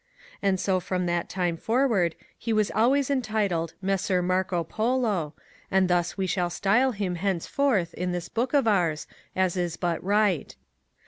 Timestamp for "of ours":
8.55-9.05